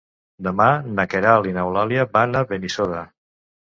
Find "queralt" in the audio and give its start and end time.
1.11-1.49